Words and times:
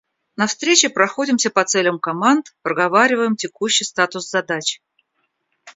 На 0.35 0.47
встрече 0.47 0.89
проходимся 0.89 1.51
по 1.51 1.63
целям 1.63 1.99
команд, 1.99 2.55
проговариваем 2.63 3.35
текущий 3.35 3.83
статус 3.85 4.27
задач. 4.27 4.81